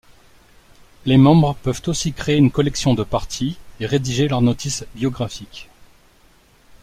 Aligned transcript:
Les 1.05 1.17
membres 1.17 1.53
peuvent 1.61 1.83
aussi 1.85 2.11
créer 2.11 2.35
une 2.35 2.49
collection 2.49 2.95
de 2.95 3.03
parties 3.03 3.59
et 3.79 3.85
rédiger 3.85 4.27
leur 4.27 4.41
notice 4.41 4.83
biographique. 4.95 5.69